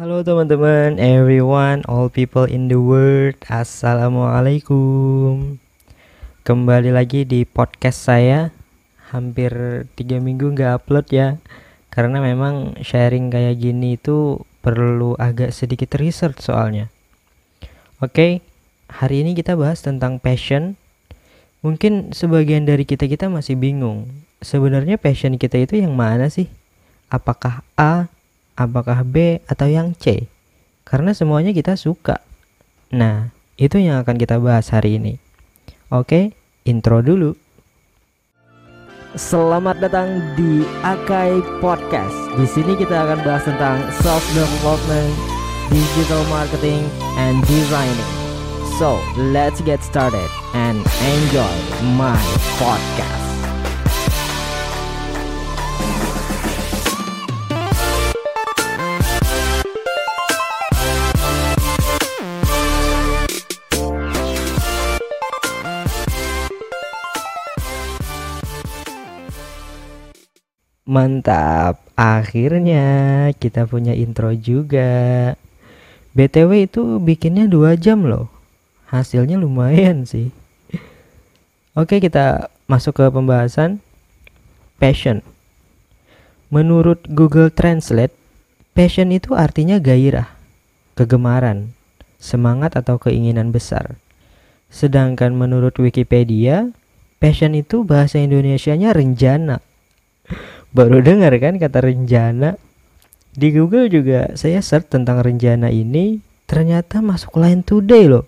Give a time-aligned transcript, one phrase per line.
[0.00, 5.60] Halo teman-teman, everyone, all people in the world, assalamualaikum.
[6.40, 8.48] Kembali lagi di podcast saya.
[9.12, 9.52] Hampir
[10.00, 11.36] tiga minggu nggak upload ya,
[11.92, 16.88] karena memang sharing kayak gini itu perlu agak sedikit research soalnya.
[18.00, 18.40] Oke,
[18.88, 20.80] hari ini kita bahas tentang passion.
[21.60, 24.08] Mungkin sebagian dari kita kita masih bingung.
[24.40, 26.48] Sebenarnya passion kita itu yang mana sih?
[27.12, 28.08] Apakah A
[28.56, 30.26] apakah B atau yang C?
[30.82, 32.22] Karena semuanya kita suka.
[32.90, 33.30] Nah,
[33.60, 35.20] itu yang akan kita bahas hari ini.
[35.90, 36.34] Oke,
[36.66, 37.34] intro dulu.
[39.18, 42.14] Selamat datang di Akai Podcast.
[42.38, 45.10] Di sini kita akan bahas tentang self development,
[45.68, 46.86] digital marketing,
[47.18, 48.10] and designing.
[48.78, 51.54] So, let's get started and enjoy
[51.98, 52.16] my
[52.56, 53.19] podcast.
[70.90, 75.38] Mantap, akhirnya kita punya intro juga.
[76.18, 78.26] BTW itu bikinnya dua jam loh.
[78.90, 80.34] Hasilnya lumayan sih.
[81.78, 83.78] Oke, kita masuk ke pembahasan
[84.82, 85.22] passion.
[86.50, 88.18] Menurut Google Translate,
[88.74, 90.26] passion itu artinya gairah,
[90.98, 91.70] kegemaran,
[92.18, 93.94] semangat atau keinginan besar.
[94.74, 96.74] Sedangkan menurut Wikipedia,
[97.22, 99.62] passion itu bahasa Indonesianya renjana
[100.70, 102.54] Baru dengar kan kata rencana?
[103.34, 108.26] Di Google juga saya search tentang rencana ini, ternyata masuk line today loh.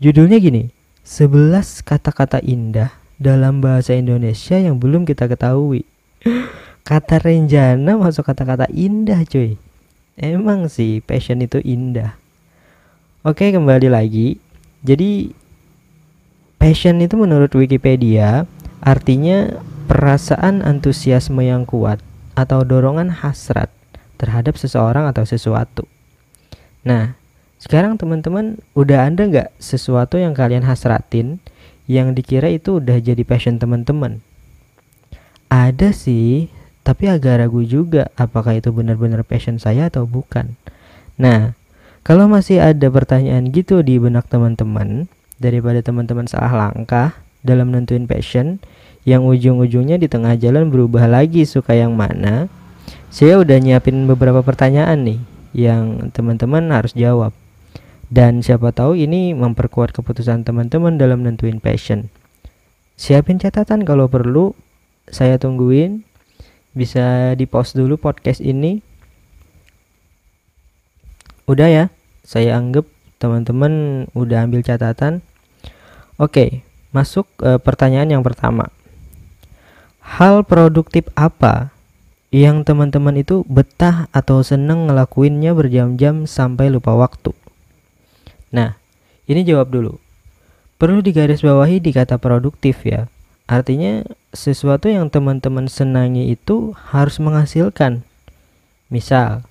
[0.00, 0.72] Judulnya gini,
[1.04, 5.84] 11 kata-kata indah dalam bahasa Indonesia yang belum kita ketahui.
[6.82, 9.54] Kata rencana masuk kata-kata indah cuy.
[10.18, 12.18] Emang sih passion itu indah.
[13.22, 14.42] Oke kembali lagi.
[14.82, 15.30] Jadi
[16.58, 18.50] passion itu menurut Wikipedia
[18.82, 22.00] artinya perasaan antusiasme yang kuat
[22.32, 23.68] atau dorongan hasrat
[24.16, 25.84] terhadap seseorang atau sesuatu.
[26.80, 27.12] Nah,
[27.60, 31.44] sekarang teman-teman udah ada nggak sesuatu yang kalian hasratin
[31.84, 34.24] yang dikira itu udah jadi passion teman-teman?
[35.52, 36.48] Ada sih,
[36.80, 40.56] tapi agak ragu juga apakah itu benar-benar passion saya atau bukan.
[41.20, 41.52] Nah,
[42.00, 45.04] kalau masih ada pertanyaan gitu di benak teman-teman,
[45.36, 47.12] daripada teman-teman salah langkah
[47.44, 48.56] dalam nentuin passion,
[49.02, 52.46] yang ujung-ujungnya di tengah jalan berubah lagi suka yang mana?
[53.10, 55.20] Saya udah nyiapin beberapa pertanyaan nih
[55.52, 57.34] yang teman-teman harus jawab.
[58.12, 62.12] Dan siapa tahu ini memperkuat keputusan teman-teman dalam nentuin passion.
[62.96, 64.54] Siapin catatan kalau perlu
[65.08, 66.04] saya tungguin.
[66.72, 68.80] Bisa di post dulu podcast ini.
[71.44, 71.84] Udah ya
[72.24, 72.88] saya anggap
[73.20, 75.20] teman-teman udah ambil catatan.
[76.16, 78.68] Oke masuk e, pertanyaan yang pertama
[80.12, 81.72] hal produktif apa
[82.28, 87.32] yang teman-teman itu betah atau seneng ngelakuinnya berjam-jam sampai lupa waktu?
[88.52, 88.76] Nah,
[89.24, 89.96] ini jawab dulu.
[90.76, 93.08] Perlu digarisbawahi di kata produktif ya.
[93.48, 94.04] Artinya
[94.36, 98.04] sesuatu yang teman-teman senangi itu harus menghasilkan.
[98.92, 99.48] Misal,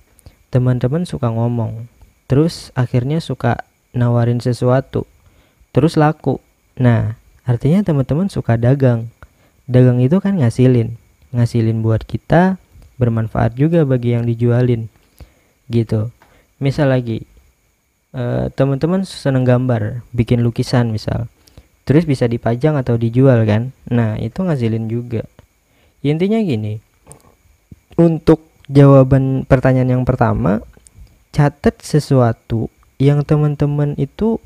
[0.54, 1.90] teman-teman suka ngomong,
[2.30, 5.10] terus akhirnya suka nawarin sesuatu,
[5.74, 6.38] terus laku.
[6.78, 9.10] Nah, artinya teman-teman suka dagang
[9.66, 10.98] dagang itu kan ngasilin.
[11.32, 12.60] Ngasilin buat kita
[13.00, 14.86] bermanfaat juga bagi yang dijualin.
[15.66, 16.12] Gitu.
[16.62, 17.24] Misal lagi
[18.14, 21.26] uh, teman-teman seneng gambar bikin lukisan misal.
[21.82, 23.74] Terus bisa dipajang atau dijual kan?
[23.90, 25.26] Nah itu ngasilin juga.
[26.02, 26.92] Intinya gini
[27.98, 30.64] untuk jawaban pertanyaan yang pertama
[31.32, 34.40] catat sesuatu yang teman-teman itu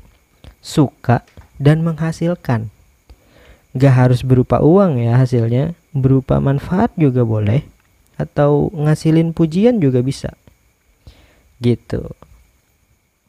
[0.59, 1.23] suka
[1.61, 2.73] dan menghasilkan
[3.77, 7.61] Gak harus berupa uang ya hasilnya, berupa manfaat juga boleh
[8.17, 10.33] atau ngasilin pujian juga bisa.
[11.61, 12.01] Gitu.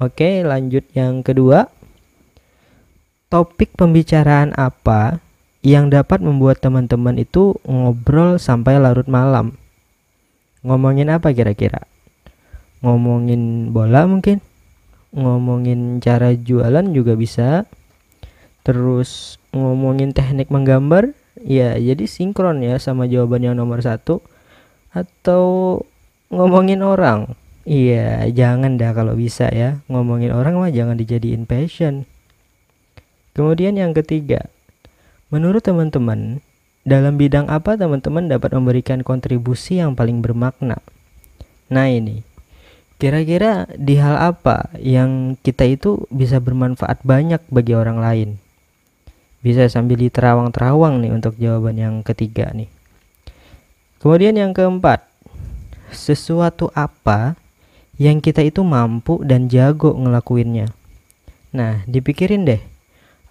[0.00, 1.68] Oke, lanjut yang kedua.
[3.28, 5.20] Topik pembicaraan apa
[5.60, 9.52] yang dapat membuat teman-teman itu ngobrol sampai larut malam?
[10.64, 11.84] Ngomongin apa kira-kira?
[12.80, 14.40] Ngomongin bola mungkin?
[15.12, 17.68] Ngomongin cara jualan juga bisa
[18.68, 24.20] terus ngomongin teknik menggambar ya jadi sinkron ya sama jawaban yang nomor satu.
[24.92, 25.84] Atau
[26.28, 27.32] ngomongin orang
[27.64, 29.80] iya jangan dah kalau bisa ya.
[29.88, 32.04] Ngomongin orang mah jangan dijadiin passion.
[33.32, 34.52] Kemudian yang ketiga
[35.32, 36.44] menurut teman-teman
[36.84, 40.84] dalam bidang apa teman-teman dapat memberikan kontribusi yang paling bermakna?
[41.72, 42.28] Nah ini
[42.98, 48.28] Kira-kira di hal apa yang kita itu bisa bermanfaat banyak bagi orang lain?
[49.38, 52.66] Bisa sambil diterawang-terawang nih untuk jawaban yang ketiga nih.
[53.98, 55.06] Kemudian yang keempat,
[55.90, 57.34] sesuatu apa
[57.98, 60.70] yang kita itu mampu dan jago ngelakuinnya.
[61.50, 62.62] Nah, dipikirin deh,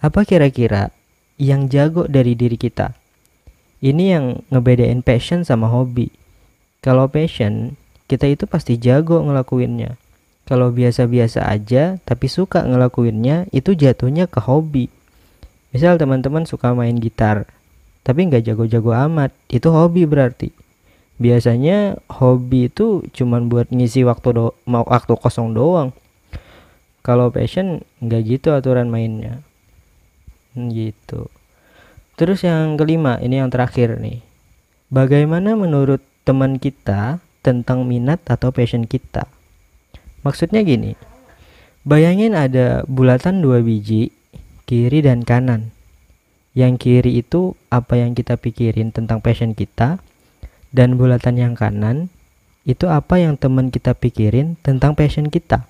[0.04, 0.92] apa kira-kira
[1.40, 2.92] yang jago dari diri kita?
[3.78, 6.10] Ini yang ngebedain passion sama hobi.
[6.82, 7.78] Kalau passion,
[8.10, 9.94] kita itu pasti jago ngelakuinnya.
[10.48, 14.88] Kalau biasa-biasa aja tapi suka ngelakuinnya itu jatuhnya ke hobi.
[15.74, 17.48] Misal teman-teman suka main gitar
[18.08, 20.48] tapi nggak jago-jago amat, itu hobi berarti.
[21.20, 25.92] Biasanya hobi itu cuman buat ngisi waktu do mau waktu kosong doang.
[27.04, 29.44] Kalau passion nggak gitu aturan mainnya.
[30.56, 31.28] Gitu.
[32.16, 34.24] Terus yang kelima, ini yang terakhir nih.
[34.88, 39.28] Bagaimana menurut teman kita tentang minat atau passion kita.
[40.24, 40.96] Maksudnya gini,
[41.84, 44.16] bayangin ada bulatan dua biji,
[44.68, 45.72] kiri dan kanan.
[46.52, 50.04] Yang kiri itu apa yang kita pikirin tentang passion kita,
[50.68, 52.12] dan bulatan yang kanan
[52.68, 55.64] itu apa yang teman kita pikirin tentang passion kita.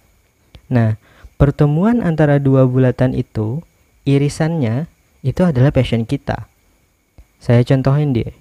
[0.66, 0.98] Nah,
[1.38, 3.62] pertemuan antara dua bulatan itu,
[4.02, 4.90] irisannya
[5.22, 6.50] itu adalah passion kita.
[7.38, 8.34] Saya contohin deh.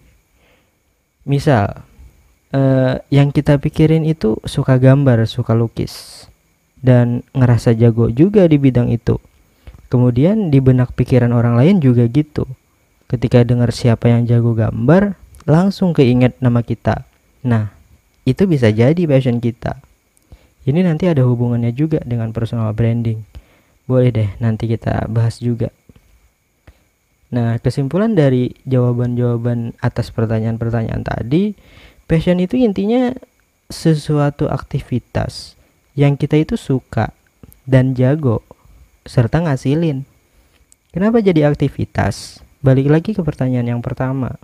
[1.21, 1.86] Misal,
[2.50, 6.25] uh, yang kita pikirin itu suka gambar, suka lukis,
[6.81, 9.21] dan ngerasa jago juga di bidang itu.
[9.88, 12.44] Kemudian di benak pikiran orang lain juga gitu.
[13.07, 15.16] Ketika dengar siapa yang jago gambar,
[15.48, 17.07] langsung keinget nama kita.
[17.48, 17.72] Nah,
[18.28, 19.80] itu bisa jadi passion kita.
[20.68, 23.24] Ini nanti ada hubungannya juga dengan personal branding.
[23.88, 25.72] Boleh deh nanti kita bahas juga.
[27.31, 31.56] Nah, kesimpulan dari jawaban-jawaban atas pertanyaan-pertanyaan tadi,
[32.07, 33.12] Passion itu intinya
[33.68, 35.60] sesuatu aktivitas
[35.92, 37.12] yang kita itu suka
[37.68, 38.48] dan jago
[39.07, 40.04] serta ngasilin.
[40.92, 42.44] Kenapa jadi aktivitas?
[42.59, 44.36] Balik lagi ke pertanyaan yang pertama,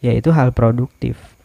[0.00, 1.36] yaitu hal produktif.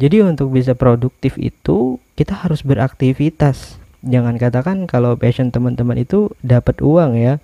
[0.00, 3.76] Jadi untuk bisa produktif itu kita harus beraktivitas.
[4.02, 7.38] Jangan katakan kalau passion teman-teman itu dapat uang ya.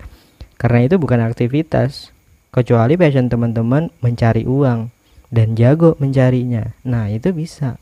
[0.58, 2.10] Karena itu bukan aktivitas.
[2.50, 4.90] Kecuali passion teman-teman mencari uang
[5.31, 6.74] dan jago mencarinya.
[6.82, 7.76] Nah, itu bisa.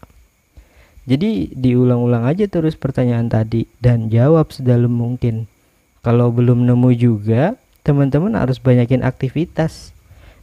[1.07, 5.47] Jadi diulang-ulang aja terus pertanyaan tadi dan jawab sedalam mungkin.
[6.07, 9.91] Kalau belum nemu juga, teman-teman harus banyakin aktivitas.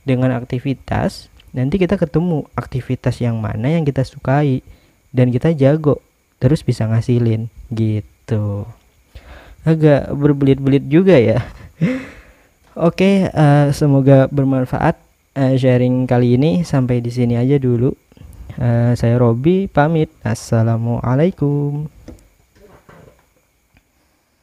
[0.03, 4.59] Dengan aktivitas, nanti kita ketemu aktivitas yang mana yang kita sukai
[5.15, 6.03] dan kita jago,
[6.43, 8.67] terus bisa ngasilin gitu.
[9.63, 11.39] Agak berbelit-belit juga ya.
[12.75, 14.99] Oke, uh, semoga bermanfaat
[15.39, 17.95] uh, sharing kali ini sampai di sini aja dulu.
[18.59, 20.11] Uh, saya Robi pamit.
[20.27, 21.87] Assalamualaikum.